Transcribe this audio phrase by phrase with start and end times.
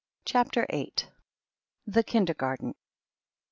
[0.25, 0.93] CHAPTEE VIIL
[1.85, 2.73] THE KINDERGARTEN.